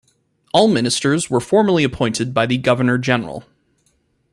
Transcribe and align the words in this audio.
All 0.51 0.67
ministers 0.67 1.29
were 1.29 1.39
formally 1.39 1.83
appointed 1.83 2.33
by 2.33 2.47
the 2.47 2.57
Governor-General. 2.57 3.43